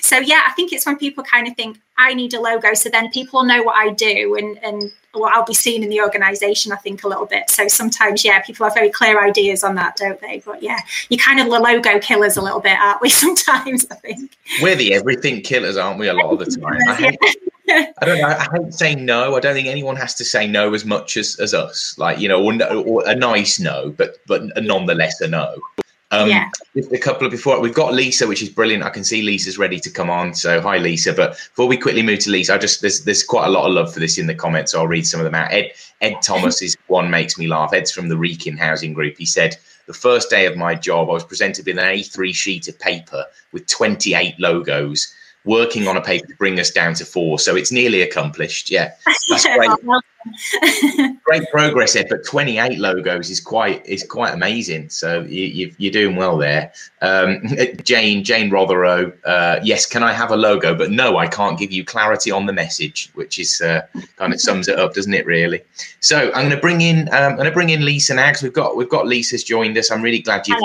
so 0.00 0.18
yeah, 0.18 0.42
I 0.46 0.52
think 0.52 0.72
it's 0.72 0.86
when 0.86 0.96
people 0.96 1.24
kind 1.24 1.48
of 1.48 1.56
think 1.56 1.78
I 1.98 2.14
need 2.14 2.34
a 2.34 2.40
logo, 2.40 2.74
so 2.74 2.88
then 2.88 3.10
people 3.10 3.44
know 3.44 3.62
what 3.62 3.76
I 3.76 3.90
do 3.90 4.36
and 4.36 4.58
and 4.62 4.92
what 5.14 5.34
I'll 5.34 5.44
be 5.44 5.54
seen 5.54 5.82
in 5.82 5.90
the 5.90 6.00
organisation, 6.00 6.72
I 6.72 6.76
think, 6.76 7.04
a 7.04 7.08
little 7.08 7.26
bit. 7.26 7.50
So 7.50 7.68
sometimes, 7.68 8.24
yeah, 8.24 8.40
people 8.40 8.64
have 8.64 8.74
very 8.74 8.90
clear 8.90 9.22
ideas 9.22 9.62
on 9.62 9.74
that, 9.74 9.96
don't 9.96 10.20
they? 10.20 10.42
But 10.44 10.62
yeah, 10.62 10.78
you 11.10 11.18
kind 11.18 11.38
of 11.38 11.50
the 11.50 11.58
logo 11.58 11.98
killers 11.98 12.36
a 12.36 12.42
little 12.42 12.60
bit, 12.60 12.78
aren't 12.78 13.02
we? 13.02 13.08
Sometimes, 13.10 13.86
I 13.90 13.96
think. 13.96 14.36
We're 14.62 14.76
the 14.76 14.94
everything 14.94 15.42
killers, 15.42 15.76
aren't 15.76 15.98
we? 15.98 16.08
A 16.08 16.14
lot 16.14 16.32
of 16.32 16.38
the 16.38 16.46
time. 16.46 16.78
I, 16.88 16.94
hate, 16.94 17.18
I 18.00 18.06
don't 18.06 18.20
know. 18.20 18.28
I 18.28 18.46
hate 18.52 18.72
saying 18.72 19.04
no. 19.04 19.36
I 19.36 19.40
don't 19.40 19.54
think 19.54 19.68
anyone 19.68 19.96
has 19.96 20.14
to 20.14 20.24
say 20.24 20.46
no 20.46 20.72
as 20.72 20.84
much 20.84 21.16
as, 21.16 21.38
as 21.40 21.52
us. 21.52 21.96
Like 21.98 22.18
you 22.18 22.28
know, 22.28 22.42
or, 22.42 22.54
or 22.86 23.06
a 23.06 23.14
nice 23.14 23.60
no, 23.60 23.90
but 23.90 24.16
but 24.26 24.42
nonetheless 24.62 25.20
a 25.20 25.28
no. 25.28 25.56
Um, 26.12 26.28
yeah. 26.28 26.50
Just 26.76 26.92
a 26.92 26.98
couple 26.98 27.26
of 27.26 27.30
before 27.30 27.58
we've 27.58 27.74
got 27.74 27.94
Lisa, 27.94 28.26
which 28.26 28.42
is 28.42 28.50
brilliant. 28.50 28.84
I 28.84 28.90
can 28.90 29.02
see 29.02 29.22
Lisa's 29.22 29.56
ready 29.56 29.80
to 29.80 29.90
come 29.90 30.10
on. 30.10 30.34
So 30.34 30.60
hi, 30.60 30.76
Lisa. 30.76 31.14
But 31.14 31.30
before 31.30 31.66
we 31.66 31.78
quickly 31.78 32.02
move 32.02 32.18
to 32.20 32.30
Lisa, 32.30 32.54
I 32.54 32.58
just 32.58 32.82
there's 32.82 33.04
there's 33.04 33.24
quite 33.24 33.46
a 33.46 33.50
lot 33.50 33.66
of 33.66 33.72
love 33.72 33.92
for 33.92 33.98
this 33.98 34.18
in 34.18 34.26
the 34.26 34.34
comments. 34.34 34.72
So 34.72 34.80
I'll 34.80 34.86
read 34.86 35.06
some 35.06 35.20
of 35.20 35.24
them 35.24 35.34
out. 35.34 35.50
Ed 35.50 35.72
Ed 36.02 36.16
Thomas 36.22 36.60
is 36.60 36.76
one 36.86 37.10
makes 37.10 37.38
me 37.38 37.46
laugh. 37.46 37.72
Ed's 37.72 37.90
from 37.90 38.10
the 38.10 38.16
Wrekin 38.16 38.58
Housing 38.58 38.92
Group. 38.92 39.16
He 39.16 39.24
said 39.24 39.56
the 39.86 39.94
first 39.94 40.28
day 40.28 40.44
of 40.44 40.56
my 40.56 40.74
job, 40.74 41.08
I 41.08 41.14
was 41.14 41.24
presented 41.24 41.66
with 41.66 41.78
an 41.78 41.84
A3 41.84 42.34
sheet 42.34 42.68
of 42.68 42.78
paper 42.78 43.24
with 43.52 43.66
28 43.66 44.38
logos 44.38 45.14
working 45.44 45.88
on 45.88 45.96
a 45.96 46.00
paper 46.00 46.26
to 46.26 46.36
bring 46.36 46.60
us 46.60 46.70
down 46.70 46.94
to 46.94 47.04
four. 47.04 47.38
So 47.38 47.56
it's 47.56 47.72
nearly 47.72 48.02
accomplished. 48.02 48.70
Yeah, 48.70 48.92
great. 49.56 49.70
great 51.24 51.42
progress 51.50 51.94
there, 51.94 52.04
but 52.08 52.24
28 52.24 52.78
logos 52.78 53.28
is 53.30 53.40
quite 53.40 53.84
is 53.86 54.04
quite 54.04 54.32
amazing. 54.32 54.88
So 54.88 55.22
you, 55.22 55.74
are 55.88 55.90
doing 55.90 56.16
well 56.16 56.36
there. 56.36 56.72
Um, 57.00 57.42
Jane 57.82 58.22
Jane 58.22 58.50
Rotherow, 58.50 59.12
uh, 59.24 59.60
yes, 59.62 59.84
can 59.86 60.02
I 60.02 60.12
have 60.12 60.30
a 60.30 60.36
logo? 60.36 60.74
But 60.74 60.90
no, 60.90 61.16
I 61.16 61.26
can't 61.26 61.58
give 61.58 61.72
you 61.72 61.84
clarity 61.84 62.30
on 62.30 62.46
the 62.46 62.52
message, 62.52 63.10
which 63.14 63.38
is 63.38 63.60
uh, 63.60 63.82
kind 64.16 64.32
of 64.32 64.40
sums 64.40 64.68
it 64.68 64.78
up, 64.78 64.94
doesn't 64.94 65.14
it? 65.14 65.26
Really. 65.26 65.62
So 66.00 66.28
I'm 66.34 66.48
going 66.48 66.50
to 66.50 66.56
bring 66.56 66.82
in 66.82 67.08
um, 67.08 67.32
I'm 67.32 67.36
going 67.36 67.46
to 67.46 67.52
bring 67.52 67.70
in 67.70 67.84
Lisa 67.84 68.14
now 68.14 68.28
because 68.28 68.42
we've 68.42 68.52
got 68.52 68.76
we've 68.76 68.88
got 68.88 69.06
Lisa's 69.06 69.42
joined 69.42 69.76
us. 69.76 69.90
I'm 69.90 70.02
really 70.02 70.20
glad 70.20 70.46
you've 70.46 70.60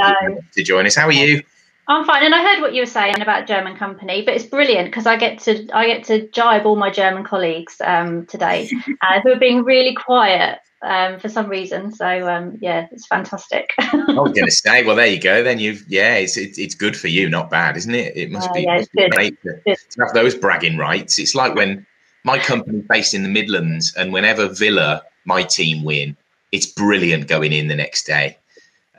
to 0.53 0.63
join 0.63 0.85
us. 0.85 0.95
How 0.95 1.07
are 1.07 1.11
you? 1.11 1.41
I'm 1.89 2.05
fine, 2.05 2.25
and 2.25 2.35
I 2.35 2.43
heard 2.43 2.61
what 2.61 2.73
you 2.73 2.81
were 2.81 2.85
saying 2.87 3.21
about 3.21 3.47
German 3.47 3.77
company, 3.77 4.21
but 4.21 4.33
it's 4.33 4.45
brilliant 4.45 4.87
because 4.87 5.05
I 5.05 5.15
get 5.15 5.39
to 5.39 5.67
I 5.73 5.87
get 5.87 6.03
to 6.05 6.27
jibe 6.29 6.65
all 6.65 6.75
my 6.75 6.91
German 6.91 7.23
colleagues 7.23 7.79
um, 7.83 8.25
today 8.25 8.69
uh, 9.01 9.21
who 9.21 9.31
are 9.31 9.39
being 9.39 9.63
really 9.63 9.95
quiet 9.95 10.59
um, 10.81 11.17
for 11.17 11.29
some 11.29 11.47
reason. 11.47 11.93
So 11.93 12.27
um, 12.27 12.57
yeah, 12.61 12.87
it's 12.91 13.07
fantastic. 13.07 13.73
I 13.79 13.95
was 13.95 14.33
going 14.33 14.33
to 14.45 14.51
say, 14.51 14.83
well, 14.83 14.97
there 14.97 15.07
you 15.07 15.19
go. 15.19 15.43
Then 15.43 15.59
you've 15.59 15.85
yeah, 15.87 16.15
it's, 16.15 16.35
it's, 16.35 16.57
it's 16.57 16.75
good 16.75 16.97
for 16.97 17.07
you, 17.07 17.29
not 17.29 17.49
bad, 17.49 17.77
isn't 17.77 17.95
it? 17.95 18.17
It 18.17 18.31
must 18.31 18.49
uh, 18.49 18.53
be, 18.53 18.61
yeah, 18.63 18.77
must 18.77 18.91
be 18.91 19.09
great 19.09 19.41
to, 19.43 19.53
to, 19.63 20.05
have 20.05 20.13
those 20.13 20.35
bragging 20.35 20.77
rights. 20.77 21.17
It's 21.17 21.35
like 21.35 21.55
when 21.55 21.85
my 22.25 22.37
company's 22.37 22.83
based 22.89 23.13
in 23.13 23.23
the 23.23 23.29
Midlands, 23.29 23.93
and 23.95 24.11
whenever 24.11 24.49
Villa, 24.49 25.03
my 25.23 25.41
team 25.41 25.85
win, 25.85 26.17
it's 26.51 26.65
brilliant 26.65 27.29
going 27.29 27.53
in 27.53 27.69
the 27.69 27.75
next 27.75 28.05
day. 28.05 28.37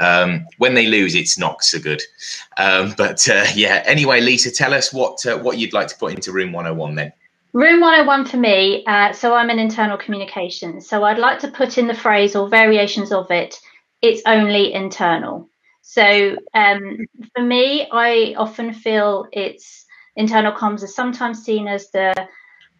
Um, 0.00 0.46
when 0.58 0.74
they 0.74 0.86
lose, 0.86 1.14
it's 1.14 1.38
not 1.38 1.62
so 1.62 1.78
good. 1.78 2.02
Um, 2.56 2.94
but 2.96 3.28
uh, 3.28 3.46
yeah, 3.54 3.82
anyway, 3.84 4.20
Lisa, 4.20 4.50
tell 4.50 4.74
us 4.74 4.92
what 4.92 5.24
uh, 5.26 5.38
what 5.38 5.58
you'd 5.58 5.72
like 5.72 5.88
to 5.88 5.96
put 5.96 6.14
into 6.14 6.32
Room 6.32 6.52
101 6.52 6.94
then. 6.94 7.12
Room 7.54 7.80
101 7.80 8.26
for 8.26 8.36
me, 8.36 8.84
uh, 8.86 9.12
so 9.12 9.34
I'm 9.34 9.50
an 9.50 9.58
internal 9.58 9.96
communications. 9.96 10.88
So 10.88 11.04
I'd 11.04 11.18
like 11.18 11.38
to 11.40 11.48
put 11.48 11.78
in 11.78 11.86
the 11.86 11.94
phrase 11.94 12.36
or 12.36 12.48
variations 12.48 13.10
of 13.10 13.30
it, 13.30 13.58
it's 14.02 14.22
only 14.26 14.72
internal. 14.72 15.48
So 15.80 16.36
um, 16.52 17.06
for 17.34 17.42
me, 17.42 17.88
I 17.90 18.34
often 18.36 18.74
feel 18.74 19.26
it's 19.32 19.86
internal 20.16 20.52
comms 20.52 20.82
is 20.82 20.94
sometimes 20.94 21.42
seen 21.42 21.66
as 21.66 21.90
the 21.90 22.28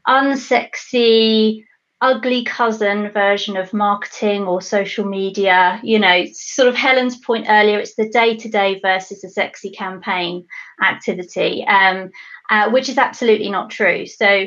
unsexy, 0.07 1.65
ugly 2.01 2.45
cousin 2.45 3.11
version 3.11 3.57
of 3.57 3.73
marketing 3.73 4.45
or 4.45 4.63
social 4.63 5.05
media. 5.05 5.81
You 5.83 5.99
know, 5.99 6.25
sort 6.33 6.69
of 6.69 6.77
Helen's 6.77 7.17
point 7.17 7.47
earlier, 7.49 7.79
it's 7.79 7.95
the 7.95 8.09
day 8.09 8.37
to 8.37 8.49
day 8.49 8.81
versus 8.81 9.21
the 9.21 9.29
sexy 9.29 9.71
campaign 9.71 10.47
activity, 10.83 11.65
um, 11.67 12.11
uh, 12.51 12.71
which 12.71 12.89
is 12.89 12.99
absolutely 12.99 13.51
not 13.51 13.71
true. 13.71 14.07
So 14.07 14.47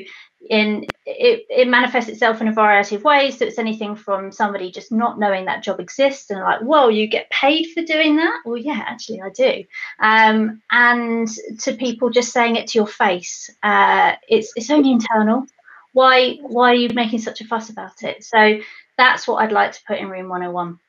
in 0.49 0.85
it, 1.05 1.45
it 1.49 1.67
manifests 1.67 2.09
itself 2.09 2.41
in 2.41 2.47
a 2.47 2.53
variety 2.53 2.95
of 2.95 3.03
ways 3.03 3.37
so 3.37 3.45
it's 3.45 3.59
anything 3.59 3.95
from 3.95 4.31
somebody 4.31 4.71
just 4.71 4.91
not 4.91 5.19
knowing 5.19 5.45
that 5.45 5.63
job 5.63 5.79
exists 5.79 6.29
and 6.29 6.39
like 6.39 6.61
whoa 6.61 6.87
you 6.87 7.07
get 7.07 7.29
paid 7.29 7.67
for 7.73 7.83
doing 7.83 8.15
that 8.15 8.41
well 8.43 8.57
yeah 8.57 8.83
actually 8.87 9.21
i 9.21 9.29
do 9.29 9.63
um, 9.99 10.61
and 10.71 11.27
to 11.59 11.73
people 11.73 12.09
just 12.09 12.31
saying 12.31 12.55
it 12.55 12.67
to 12.67 12.79
your 12.79 12.87
face 12.87 13.51
uh, 13.61 14.13
it's 14.27 14.51
it's 14.55 14.71
only 14.71 14.91
internal 14.91 15.45
why 15.93 16.35
why 16.41 16.71
are 16.71 16.75
you 16.75 16.89
making 16.93 17.19
such 17.19 17.41
a 17.41 17.45
fuss 17.45 17.69
about 17.69 18.03
it 18.03 18.23
so 18.23 18.59
that's 18.97 19.27
what 19.27 19.35
i'd 19.43 19.51
like 19.51 19.71
to 19.71 19.81
put 19.87 19.97
in 19.97 20.09
room 20.09 20.29
101 20.29 20.79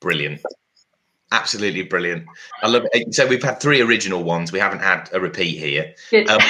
brilliant 0.00 0.40
absolutely 1.32 1.82
brilliant 1.82 2.24
i 2.62 2.68
love 2.68 2.86
it 2.92 3.14
so 3.14 3.26
we've 3.26 3.42
had 3.42 3.60
three 3.60 3.80
original 3.80 4.22
ones 4.22 4.52
we 4.52 4.58
haven't 4.58 4.80
had 4.80 5.08
a 5.12 5.20
repeat 5.20 5.58
here 5.58 5.94
um, 6.28 6.40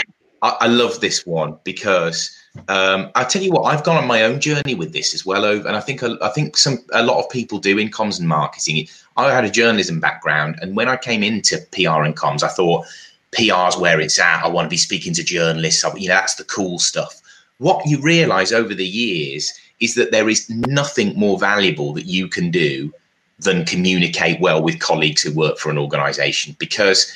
I, 0.43 0.57
I 0.61 0.67
love 0.67 1.01
this 1.01 1.25
one 1.27 1.59
because 1.65 2.37
um, 2.69 3.11
I 3.15 3.25
tell 3.25 3.43
you 3.43 3.51
what, 3.51 3.63
I've 3.63 3.85
gone 3.85 3.97
on 3.97 4.07
my 4.07 4.23
own 4.23 4.41
journey 4.41 4.75
with 4.75 4.93
this 4.93 5.15
as 5.15 5.25
well. 5.25 5.45
Over, 5.45 5.67
and 5.67 5.77
I 5.77 5.81
think 5.81 6.03
I 6.03 6.29
think 6.31 6.57
some 6.57 6.79
a 6.93 7.03
lot 7.03 7.23
of 7.23 7.31
people 7.31 7.59
do 7.59 7.79
in 7.79 7.91
comms 7.91 8.19
and 8.19 8.29
marketing. 8.29 8.89
I 9.17 9.33
had 9.33 9.45
a 9.45 9.51
journalism 9.51 10.01
background, 10.01 10.59
and 10.61 10.77
when 10.77 10.89
I 10.89 10.97
came 10.97 11.23
into 11.23 11.59
PR 11.73 12.03
and 12.03 12.17
comms, 12.17 12.43
I 12.43 12.49
thought 12.49 12.87
PR's 13.33 13.77
where 13.77 14.01
it's 14.01 14.19
at. 14.19 14.45
I 14.45 14.49
want 14.49 14.67
to 14.67 14.71
be 14.71 14.77
speaking 14.77 15.13
to 15.15 15.25
journalists. 15.25 15.85
You 15.97 16.09
know, 16.09 16.15
that's 16.15 16.37
the 16.37 16.45
cool 16.45 16.79
stuff. 16.79 17.21
What 17.59 17.87
you 17.87 18.01
realise 18.01 18.53
over 18.53 18.75
the 18.75 18.87
years 18.87 19.53
is 19.81 19.95
that 19.95 20.11
there 20.11 20.29
is 20.29 20.49
nothing 20.51 21.19
more 21.19 21.39
valuable 21.39 21.93
that 21.95 22.07
you 22.07 22.29
can 22.29 22.51
do 22.51 22.93
than 23.39 23.65
communicate 23.65 24.41
well 24.41 24.63
with 24.63 24.81
colleagues 24.81 25.23
who 25.23 25.33
work 25.35 25.59
for 25.59 25.71
an 25.71 25.79
organisation 25.79 26.57
because 26.59 27.13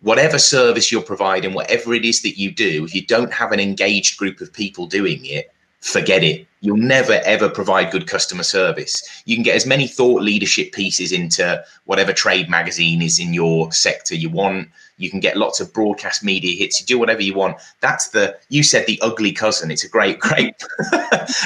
whatever 0.00 0.38
service 0.38 0.92
you're 0.92 1.02
providing, 1.02 1.54
whatever 1.54 1.94
it 1.94 2.04
is 2.04 2.22
that 2.22 2.38
you 2.38 2.50
do, 2.50 2.84
if 2.84 2.94
you 2.94 3.04
don't 3.04 3.32
have 3.32 3.52
an 3.52 3.60
engaged 3.60 4.18
group 4.18 4.40
of 4.40 4.52
people 4.52 4.86
doing 4.86 5.24
it, 5.24 5.52
forget 5.80 6.22
it. 6.24 6.46
You'll 6.60 6.76
never 6.76 7.20
ever 7.24 7.48
provide 7.48 7.92
good 7.92 8.06
customer 8.06 8.42
service. 8.42 9.22
You 9.24 9.36
can 9.36 9.44
get 9.44 9.56
as 9.56 9.66
many 9.66 9.86
thought 9.86 10.22
leadership 10.22 10.72
pieces 10.72 11.12
into 11.12 11.62
whatever 11.84 12.12
trade 12.12 12.48
magazine 12.48 13.02
is 13.02 13.18
in 13.20 13.34
your 13.34 13.70
sector 13.72 14.14
you 14.14 14.30
want. 14.30 14.68
You 14.98 15.10
can 15.10 15.20
get 15.20 15.36
lots 15.36 15.60
of 15.60 15.72
broadcast 15.72 16.24
media 16.24 16.56
hits. 16.56 16.80
You 16.80 16.86
do 16.86 16.98
whatever 16.98 17.22
you 17.22 17.34
want. 17.34 17.58
That's 17.80 18.08
the 18.08 18.36
you 18.48 18.62
said 18.62 18.86
the 18.86 18.98
ugly 19.02 19.32
cousin. 19.32 19.70
It's 19.70 19.84
a 19.84 19.88
great, 19.88 20.18
great, 20.20 20.54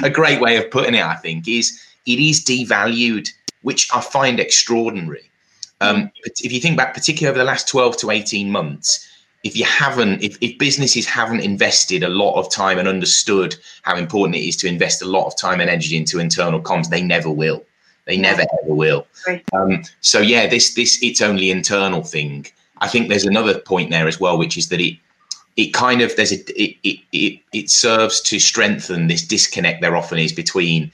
a 0.03 0.11
great 0.11 0.41
way 0.41 0.57
of 0.57 0.71
putting 0.71 0.95
it. 0.95 1.05
I 1.05 1.17
think 1.17 1.49
is 1.49 1.79
it 2.07 2.19
is 2.19 2.45
devalued, 2.45 3.29
which 3.63 3.89
I 3.93 4.01
find 4.01 4.41
extraordinary. 4.41 5.31
Um, 5.83 6.11
if 6.25 6.53
you 6.53 6.61
think 6.61 6.77
back, 6.77 6.95
particularly 6.95 7.31
over 7.31 7.39
the 7.39 7.51
last 7.51 7.67
12 7.69 7.97
to 7.99 8.11
18 8.11 8.51
months, 8.51 9.07
if 9.43 9.57
you 9.57 9.65
haven't, 9.65 10.23
if, 10.23 10.37
if 10.41 10.59
businesses 10.59 11.07
haven't 11.07 11.41
invested 11.41 12.03
a 12.03 12.09
lot 12.09 12.39
of 12.39 12.51
time 12.51 12.79
and 12.79 12.87
understood 12.87 13.57
how 13.83 13.97
important 13.97 14.37
it 14.37 14.47
is 14.47 14.57
to 14.59 14.69
invest 14.69 15.01
a 15.01 15.07
lot 15.07 15.27
of 15.27 15.37
time 15.37 15.61
and 15.61 15.71
energy 15.71 15.97
into 15.97 16.19
internal 16.19 16.61
comms, 16.61 16.91
they 16.91 17.03
never 17.03 17.31
will. 17.31 17.65
They 18.05 18.17
never 18.17 18.43
ever 18.43 18.75
will. 18.75 19.07
Um, 19.53 19.83
so 20.01 20.21
yeah, 20.21 20.47
this 20.47 20.75
this 20.75 21.03
it's 21.03 21.21
only 21.21 21.51
internal 21.51 22.03
thing. 22.03 22.47
I 22.79 22.89
think 22.89 23.09
there's 23.09 23.27
another 23.27 23.59
point 23.59 23.91
there 23.91 24.09
as 24.09 24.19
well, 24.19 24.39
which 24.39 24.57
is 24.59 24.69
that 24.71 24.81
it 24.81 24.97
it 25.57 25.73
kind 25.73 26.01
of 26.01 26.17
there's 26.17 26.33
a 26.33 26.61
it 26.61 26.77
it 26.83 27.01
it, 27.13 27.41
it 27.53 27.71
serves 27.71 28.21
to 28.23 28.39
strengthen 28.41 29.07
this 29.07 29.23
disconnect 29.23 29.81
there 29.81 29.97
often 29.97 30.19
is 30.19 30.33
between 30.33 30.91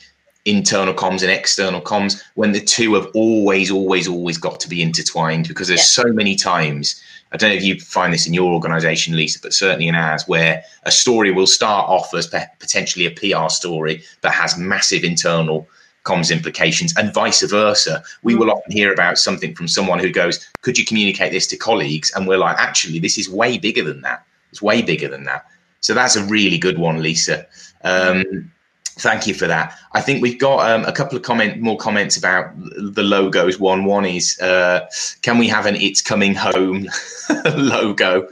internal 0.47 0.95
comms 0.95 1.23
and 1.23 1.31
external 1.31 1.81
comms 1.81 2.23
when 2.35 2.53
the 2.53 2.61
two 2.61 2.95
have 2.95 3.09
always, 3.15 3.71
always, 3.71 4.09
always 4.09 4.39
got 4.39 4.61
to 4.61 4.69
be 4.69 4.81
intertwined 4.81 5.49
because 5.49 5.69
there's 5.69 5.81
yeah. 5.81 6.05
so 6.05 6.13
many 6.13 6.37
times. 6.37 7.01
I 7.33 7.37
don't 7.37 7.51
know 7.51 7.57
if 7.57 7.65
you 7.65 7.79
find 7.81 8.15
this 8.15 8.27
in 8.27 8.33
your 8.33 8.53
organization, 8.53 9.17
Lisa, 9.17 9.41
but 9.43 9.53
certainly 9.53 9.89
in 9.89 9.97
ours, 9.97 10.27
where 10.27 10.63
a 10.85 10.93
story 10.93 11.33
will 11.33 11.47
start 11.47 11.89
off 11.89 12.15
as 12.15 12.29
potentially 12.61 13.05
a 13.05 13.11
PR 13.11 13.51
story 13.51 14.03
that 14.23 14.33
has 14.33 14.57
massive 14.57 15.05
internal 15.05 15.69
comms 16.05 16.31
implications 16.31 16.95
and 16.97 17.13
vice 17.13 17.43
versa. 17.43 18.03
We 18.23 18.35
mm. 18.35 18.39
will 18.39 18.53
often 18.53 18.71
hear 18.71 18.93
about 18.93 19.19
something 19.19 19.55
from 19.57 19.67
someone 19.67 19.99
who 19.99 20.11
goes, 20.11 20.49
Could 20.63 20.79
you 20.79 20.85
communicate 20.85 21.33
this 21.33 21.49
to 21.49 21.57
colleagues? 21.57 22.13
And 22.15 22.29
we're 22.29 22.39
like, 22.39 22.57
Actually, 22.59 23.01
this 23.01 23.19
is 23.19 23.29
way 23.29 23.59
bigger 23.59 23.83
than 23.83 24.03
that. 24.03 24.25
It's 24.53 24.63
way 24.63 24.81
bigger 24.81 25.09
than 25.09 25.25
that. 25.25 25.45
So 25.81 25.93
that's 25.93 26.17
a 26.17 26.25
really 26.25 26.59
good 26.59 26.79
one, 26.79 27.03
Lisa. 27.03 27.47
Um, 27.83 28.51
Thank 28.99 29.27
you 29.27 29.35
for 29.35 29.47
that. 29.47 29.79
I 29.93 30.01
think 30.01 30.23
we've 30.23 30.39
got 30.39 30.71
um, 30.71 30.87
a 30.87 30.93
couple 30.93 31.19
of 31.19 31.23
comment, 31.23 31.61
more 31.61 31.77
comments 31.77 32.17
about 32.17 32.51
the 32.57 33.03
logos. 33.03 33.61
One, 33.61 33.85
one 33.85 34.07
is, 34.07 34.41
uh, 34.41 34.89
can 35.21 35.37
we 35.37 35.49
have 35.49 35.67
an 35.67 35.77
"It's 35.77 36.01
Coming 36.01 36.35
Home" 36.35 36.89
logo? 37.57 38.27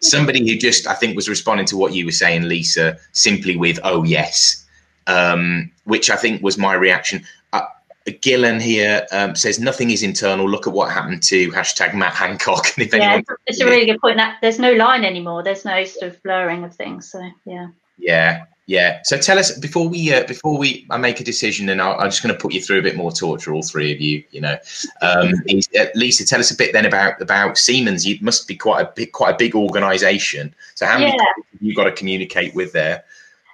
Somebody 0.00 0.40
who 0.40 0.58
just, 0.58 0.88
I 0.88 0.94
think, 0.94 1.14
was 1.14 1.28
responding 1.28 1.66
to 1.66 1.76
what 1.76 1.94
you 1.94 2.04
were 2.04 2.12
saying, 2.12 2.42
Lisa, 2.42 2.98
simply 3.12 3.54
with 3.54 3.78
"Oh 3.84 4.02
yes," 4.02 4.66
um, 5.06 5.70
which 5.84 6.10
I 6.10 6.16
think 6.16 6.42
was 6.42 6.58
my 6.58 6.74
reaction. 6.74 7.24
Uh, 7.52 7.62
Gillen 8.20 8.58
here 8.58 9.06
um, 9.12 9.36
says 9.36 9.60
nothing 9.60 9.90
is 9.90 10.02
internal. 10.02 10.50
Look 10.50 10.66
at 10.66 10.72
what 10.72 10.90
happened 10.90 11.22
to 11.24 11.52
hashtag 11.52 11.94
Matt 11.94 12.14
Hancock. 12.14 12.66
And 12.76 12.86
if 12.88 12.94
yeah, 12.94 13.20
it's 13.46 13.60
a 13.60 13.64
really 13.64 13.86
good 13.86 14.00
point. 14.00 14.16
That 14.16 14.38
there's 14.40 14.58
no 14.58 14.72
line 14.72 15.04
anymore. 15.04 15.44
There's 15.44 15.64
no 15.64 15.84
sort 15.84 16.10
of 16.10 16.20
blurring 16.24 16.64
of 16.64 16.74
things. 16.74 17.08
So 17.08 17.22
yeah. 17.44 17.68
Yeah, 17.96 18.46
yeah. 18.70 19.00
So 19.02 19.18
tell 19.18 19.36
us 19.36 19.58
before 19.58 19.88
we 19.88 20.14
uh, 20.14 20.24
before 20.28 20.56
we 20.56 20.86
I 20.90 20.96
make 20.96 21.18
a 21.18 21.24
decision, 21.24 21.68
and 21.70 21.82
i 21.82 22.04
am 22.04 22.08
just 22.08 22.22
going 22.22 22.32
to 22.32 22.40
put 22.40 22.52
you 22.52 22.62
through 22.62 22.78
a 22.78 22.82
bit 22.82 22.96
more 22.96 23.10
torture, 23.10 23.52
all 23.52 23.64
three 23.64 23.92
of 23.92 24.00
you. 24.00 24.22
You 24.30 24.42
know, 24.42 24.58
um, 25.02 25.32
Lisa, 25.96 26.24
tell 26.24 26.38
us 26.38 26.52
a 26.52 26.56
bit 26.56 26.72
then 26.72 26.86
about 26.86 27.20
about 27.20 27.58
Siemens. 27.58 28.06
You 28.06 28.16
must 28.20 28.46
be 28.46 28.54
quite 28.54 28.82
a 28.82 28.92
big 28.94 29.10
quite 29.10 29.34
a 29.34 29.36
big 29.36 29.56
organisation. 29.56 30.54
So 30.76 30.86
how 30.86 31.00
many 31.00 31.10
yeah. 31.10 31.42
you 31.60 31.74
got 31.74 31.84
to 31.84 31.92
communicate 31.92 32.54
with 32.54 32.72
there? 32.72 33.02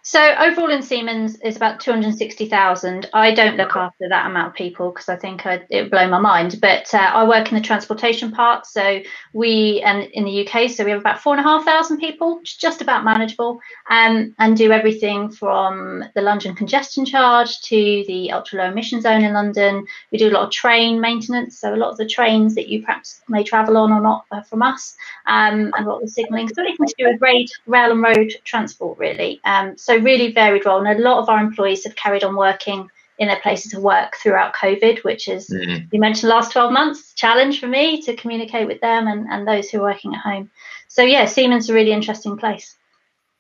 So 0.09 0.23
overall 0.39 0.71
in 0.71 0.83
Siemens 0.83 1.37
is 1.41 1.57
about 1.57 1.81
260,000. 1.81 3.11
I 3.13 3.35
don't 3.35 3.57
look 3.57 3.75
after 3.75 4.09
that 4.09 4.27
amount 4.27 4.47
of 4.47 4.55
people 4.55 4.93
because 4.93 5.09
I 5.09 5.17
think 5.17 5.45
I'd, 5.45 5.67
it 5.69 5.83
would 5.83 5.91
blow 5.91 6.09
my 6.09 6.21
mind. 6.21 6.61
But 6.61 6.95
uh, 6.95 6.99
I 6.99 7.27
work 7.27 7.49
in 7.51 7.57
the 7.57 7.61
transportation 7.61 8.31
part. 8.31 8.67
So 8.67 9.01
we, 9.33 9.83
and 9.85 10.05
in 10.13 10.25
the 10.25 10.47
UK, 10.47 10.71
so 10.71 10.85
we 10.85 10.93
have 10.93 11.01
about 11.01 11.21
four 11.21 11.35
and 11.35 11.41
a 11.41 11.43
half 11.43 11.65
thousand 11.65 11.99
people, 11.99 12.41
just 12.45 12.81
about 12.81 13.03
manageable, 13.03 13.59
um, 13.91 14.33
and 14.39 14.57
do 14.57 14.71
everything 14.71 15.29
from 15.29 16.05
the 16.15 16.23
London 16.23 16.55
congestion 16.55 17.05
charge 17.05 17.61
to 17.63 18.05
the 18.07 18.31
ultra 18.31 18.61
low 18.61 18.71
emission 18.71 19.01
zone 19.01 19.25
in 19.25 19.33
London. 19.33 19.85
We 20.13 20.19
do 20.19 20.29
a 20.29 20.35
lot 20.35 20.45
of 20.45 20.53
train 20.53 21.01
maintenance. 21.01 21.59
So 21.59 21.75
a 21.75 21.77
lot 21.83 21.91
of 21.91 21.97
the 21.97 22.07
trains 22.07 22.55
that 22.55 22.69
you 22.69 22.85
perhaps 22.85 23.23
may 23.29 23.43
travel 23.43 23.77
on 23.77 23.91
or 23.91 24.01
not 24.01 24.25
are 24.31 24.45
from 24.45 24.63
us, 24.63 24.95
um, 25.27 25.73
and 25.77 25.85
a 25.85 25.91
lot 25.91 25.97
of 25.97 26.03
the 26.03 26.09
signalling. 26.09 26.49
So 26.49 26.63
anything 26.63 26.87
to 26.87 26.95
do 26.97 27.11
with 27.11 27.21
rail, 27.21 27.45
rail 27.67 27.91
and 27.91 28.03
road 28.05 28.33
transport, 28.45 28.99
really. 28.99 29.41
Um, 29.43 29.77
so 29.77 29.96
really 30.01 30.33
varied 30.33 30.67
role. 30.67 30.85
And 30.85 30.99
a 30.99 31.03
lot 31.03 31.19
of 31.19 31.29
our 31.29 31.41
employees 31.41 31.85
have 31.85 31.97
carried 31.97 32.25
on 32.25 32.37
working 32.37 32.89
in 33.19 33.29
their 33.29 33.41
places 33.41 33.73
of 33.73 33.83
work 33.83 34.17
throughout 34.23 34.55
COVID, 34.55 35.03
which 35.05 35.29
is, 35.29 35.49
mm-hmm. 35.49 35.87
you 35.91 36.01
mentioned 36.01 36.29
last 36.29 36.53
12 36.53 36.73
months, 36.73 37.15
challenge 37.15 37.61
for 37.61 37.67
me 37.67 38.03
to 38.03 38.15
communicate 38.15 38.67
with 38.67 38.81
them 38.81 39.07
and, 39.07 39.27
and 39.29 39.49
those 39.49 39.71
who 39.71 39.79
are 39.79 39.91
working 39.91 40.15
at 40.15 40.21
home. 40.21 40.51
So, 40.89 41.03
yeah, 41.03 41.25
Siemens 41.27 41.65
is 41.65 41.71
a 41.71 41.75
really 41.75 41.93
interesting 41.93 42.37
place. 42.37 42.77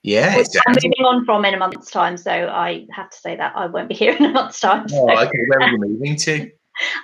Yeah, 0.02 0.38
exactly. 0.38 0.60
I'm 0.66 0.74
moving 0.74 1.04
on 1.04 1.24
from 1.24 1.44
in 1.44 1.54
a 1.54 1.58
month's 1.58 1.90
time, 1.90 2.16
so 2.16 2.30
I 2.30 2.86
have 2.92 3.10
to 3.10 3.16
say 3.16 3.36
that 3.36 3.54
I 3.56 3.66
won't 3.66 3.88
be 3.88 3.94
here 3.94 4.14
in 4.14 4.24
a 4.24 4.30
month's 4.30 4.60
time. 4.60 4.88
So. 4.88 4.96
Oh, 4.98 5.24
okay. 5.24 5.38
Where 5.48 5.60
are 5.60 5.70
you 5.70 5.78
moving 5.80 6.16
to? 6.16 6.50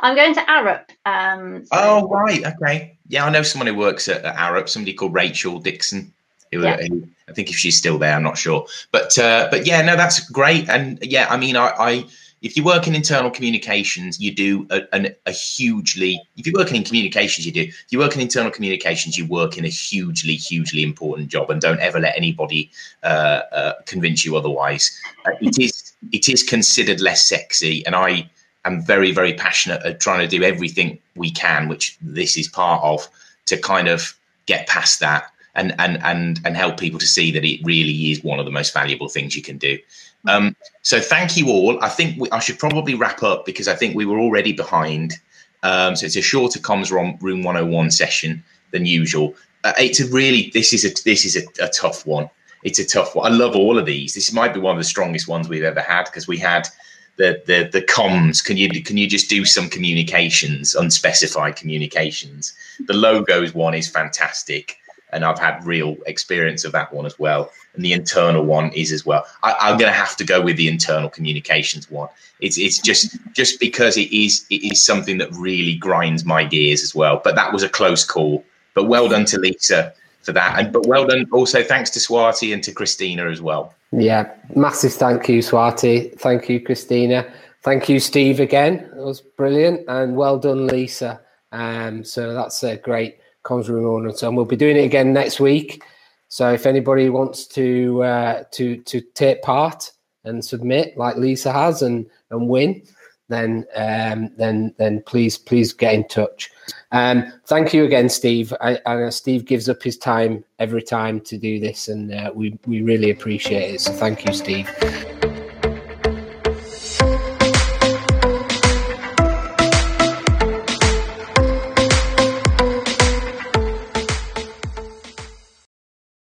I'm 0.01 0.15
going 0.15 0.35
to 0.35 0.41
Arup. 0.43 0.85
Um, 1.05 1.65
so. 1.65 1.71
Oh, 1.73 2.09
right. 2.09 2.45
Okay. 2.47 2.99
Yeah, 3.09 3.27
I 3.27 3.31
know 3.31 3.43
someone 3.43 3.67
who 3.67 3.75
works 3.75 4.09
at, 4.09 4.25
at 4.25 4.37
Arup, 4.37 4.69
somebody 4.69 4.95
called 4.95 5.15
Rachel 5.15 5.59
Dixon. 5.59 6.15
Who, 6.53 6.63
yeah. 6.63 6.77
who, 6.87 7.09
I 7.29 7.33
think 7.33 7.51
if 7.51 7.57
she's 7.57 7.77
still 7.77 7.99
there, 7.99 8.15
I'm 8.15 8.23
not 8.23 8.39
sure. 8.39 8.67
But 8.91 9.19
uh, 9.19 9.49
but 9.51 9.67
yeah, 9.67 9.83
no, 9.83 9.97
that's 9.97 10.21
great. 10.31 10.69
And 10.69 10.99
yeah, 11.03 11.27
I 11.31 11.37
mean, 11.37 11.57
I, 11.57 11.73
I 11.79 12.05
if 12.43 12.57
you 12.57 12.65
work 12.65 12.89
in 12.89 12.95
internal 12.95 13.31
communications, 13.31 14.21
you 14.21 14.35
do 14.35 14.67
a, 14.71 14.83
a, 14.93 15.15
a, 15.27 15.31
hugely. 15.31 16.21
If 16.37 16.47
you're 16.47 16.59
working 16.59 16.77
in 16.77 16.85
communications, 16.85 17.47
you 17.47 17.53
do. 17.53 17.63
If 17.63 17.87
you 17.91 17.99
work 17.99 18.15
in 18.15 18.21
internal 18.21 18.51
communications, 18.51 19.17
you 19.17 19.27
work 19.27 19.57
in 19.57 19.65
a 19.65 19.69
hugely, 19.69 20.35
hugely 20.35 20.83
important 20.83 21.29
job, 21.29 21.51
and 21.51 21.61
don't 21.61 21.81
ever 21.81 22.01
let 22.01 22.17
anybody 22.17 22.71
uh, 23.05 23.43
uh, 23.53 23.73
convince 23.87 24.25
you 24.25 24.37
otherwise. 24.37 24.91
Uh, 25.25 25.33
it 25.41 25.59
is 25.59 25.93
it 26.11 26.29
is 26.29 26.43
considered 26.43 27.01
less 27.01 27.29
sexy, 27.29 27.87
and 27.87 27.95
I 27.95 28.29
am 28.65 28.83
very, 28.83 29.13
very 29.13 29.35
passionate 29.35 29.83
at 29.85 30.01
trying 30.01 30.21
to 30.21 30.37
do 30.37 30.45
everything 30.45 30.99
we 31.15 31.31
can, 31.31 31.69
which 31.69 31.97
this 32.03 32.37
is 32.37 32.49
part 32.49 32.83
of, 32.83 33.09
to 33.47 33.57
kind 33.57 33.89
of 33.89 34.15
get 34.47 34.67
past 34.67 35.01
that 35.01 35.33
and 35.55 35.75
and 35.79 36.03
and 36.03 36.41
and 36.45 36.57
help 36.57 36.79
people 36.79 36.99
to 36.99 37.07
see 37.07 37.31
that 37.33 37.45
it 37.45 37.61
really 37.65 38.11
is 38.11 38.25
one 38.25 38.39
of 38.39 38.45
the 38.45 38.51
most 38.51 38.73
valuable 38.73 39.09
things 39.09 39.37
you 39.37 39.43
can 39.43 39.59
do. 39.59 39.79
Um, 40.27 40.57
so 40.83 41.01
thank 41.01 41.37
you 41.37 41.49
all. 41.49 41.83
I 41.83 41.89
think 41.89 42.21
we, 42.21 42.31
I 42.31 42.39
should 42.39 42.59
probably 42.59 42.95
wrap 42.95 43.23
up 43.23 43.45
because 43.45 43.69
I 43.69 43.75
think 43.75 43.97
we 43.97 44.07
were 44.07 44.19
already 44.19 44.53
behind. 44.53 45.15
Um, 45.63 45.97
so 45.97 46.07
it's 46.07 46.17
a 46.17 46.23
shorter 46.23 46.59
comms 46.59 46.91
room, 46.91 47.19
room 47.21 47.43
101 47.43 47.91
session 47.91 48.43
than 48.71 48.87
usual. 48.87 49.35
Uh, 49.65 49.73
it's 49.79 50.01
a 50.01 50.07
really 50.09 50.51
this 50.55 50.73
is 50.73 50.85
a 50.85 51.03
this 51.05 51.25
is 51.25 51.37
a, 51.37 51.65
a 51.65 51.69
tough 51.69 52.07
one. 52.07 52.29
It's 52.65 52.79
a 52.79 52.87
tough 52.87 53.15
one. 53.15 53.31
I 53.31 53.35
love 53.35 53.57
all 53.57 53.79
of 53.79 53.87
these. 53.87 54.15
This 54.15 54.33
might 54.33 54.55
be 54.55 54.61
one 54.61 54.77
of 54.77 54.81
the 54.81 54.85
strongest 54.85 55.29
ones 55.29 55.49
we've 55.49 55.65
ever 55.65 55.81
had 55.81 56.05
because 56.05 56.29
we 56.29 56.39
had 56.39 56.69
the 57.17 57.43
the 57.47 57.69
the 57.73 57.83
comms. 57.83 58.45
Can 58.45 58.57
you 58.57 58.83
can 58.83 58.97
you 58.97 59.09
just 59.09 59.29
do 59.29 59.45
some 59.45 59.69
communications, 59.69 60.75
unspecified 60.75 61.57
communications? 61.57 62.55
The 62.87 62.95
logos 62.95 63.55
one 63.55 63.75
is 63.75 63.89
fantastic, 63.89 64.79
and 65.13 65.25
I've 65.25 65.39
had 65.39 65.65
real 65.65 65.97
experience 66.07 66.65
of 66.65 66.73
that 66.73 66.93
one 66.93 67.07
as 67.07 67.19
well. 67.19 67.51
And 67.75 67.85
the 67.85 67.93
internal 67.93 68.45
one 68.45 68.73
is 68.73 68.93
as 68.93 69.07
well. 69.07 69.25
I, 69.43 69.55
I'm 69.61 69.79
going 69.79 69.91
to 69.91 69.97
have 69.97 70.17
to 70.17 70.25
go 70.25 70.41
with 70.41 70.57
the 70.57 70.69
internal 70.69 71.09
communications 71.09 71.91
one. 71.91 72.09
It's 72.41 72.59
it's 72.59 72.79
just 72.79 73.17
just 73.33 73.61
because 73.61 73.97
it 73.97 74.13
is 74.13 74.45
it 74.51 74.63
is 74.65 74.83
something 74.83 75.19
that 75.19 75.31
really 75.33 75.77
grinds 75.77 76.25
my 76.25 76.45
gears 76.45 76.83
as 76.83 76.95
well. 76.95 77.21
But 77.23 77.37
that 77.37 77.53
was 77.53 77.63
a 77.63 77.69
close 77.69 78.05
call. 78.05 78.45
But 78.75 78.85
well 78.85 79.09
done 79.09 79.27
to 79.27 79.39
Lisa 79.39 79.93
for 80.23 80.33
that, 80.33 80.59
and 80.59 80.73
but 80.73 80.87
well 80.87 81.07
done 81.07 81.27
also 81.33 81.63
thanks 81.63 81.91
to 81.91 82.01
Swati 82.01 82.53
and 82.53 82.63
to 82.65 82.73
Christina 82.73 83.27
as 83.29 83.43
well. 83.43 83.75
Yeah, 83.93 84.33
massive 84.57 84.95
thank 84.95 85.29
you, 85.29 85.41
Swati. 85.41 86.19
Thank 86.19 86.49
you, 86.49 86.61
Christina. 86.61 87.31
Thank 87.63 87.89
you, 87.89 88.01
Steve, 88.01 88.41
again. 88.41 88.91
It 88.97 88.97
was 88.97 89.21
brilliant. 89.21 89.85
And 89.87 90.17
well 90.17 90.39
done, 90.39 90.67
Lisa. 90.67 91.21
Um, 91.53 92.03
so 92.03 92.35
that's 92.35 92.65
a 92.65 92.77
great 92.77 93.19
comms 93.45 93.69
room 93.69 93.87
owner. 93.87 94.13
And 94.23 94.37
we'll 94.37 94.45
be 94.45 94.57
doing 94.57 94.77
it 94.77 94.85
again 94.85 95.13
next 95.13 95.41
week. 95.41 95.83
So 96.29 96.51
if 96.53 96.65
anybody 96.65 97.11
wants 97.11 97.47
to 97.49 98.03
uh, 98.03 98.45
to 98.53 98.79
to 98.79 99.01
take 99.15 99.43
part 99.43 99.91
and 100.25 100.45
submit 100.45 100.97
like 100.97 101.17
Lisa 101.17 101.53
has 101.53 101.83
and 101.83 102.07
and 102.31 102.49
win, 102.49 102.83
then 103.29 103.67
um, 103.75 104.31
then 104.37 104.75
then 104.79 105.03
please 105.05 105.37
please 105.37 105.73
get 105.73 105.95
in 105.95 106.09
touch. 106.09 106.51
Um, 106.93 107.33
thank 107.47 107.75
you 107.75 107.85
again, 107.85 108.09
Steve. 108.09 108.55
I, 108.61 108.79
I 108.87 109.09
Steve 109.11 109.45
gives 109.45 109.69
up 109.69 109.83
his 109.83 109.99
time 109.99 110.45
every 110.59 110.83
time 110.83 111.21
to 111.21 111.37
do 111.37 111.61
this, 111.61 111.89
and 111.89 112.15
uh, 112.15 112.31
we 112.35 112.59
we 112.67 112.83
really 112.83 113.11
appreciate 113.11 113.75
it. 113.75 113.81
So 113.81 113.93
thank 113.93 114.27
you, 114.27 114.33
Steve. 114.33 114.71